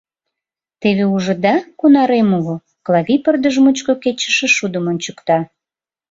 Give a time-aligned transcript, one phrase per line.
[0.81, 2.55] Теве, ужыда, кунар эм уло,—
[2.85, 5.37] Клави пырдыж мучко кечыше шудым ончыкта.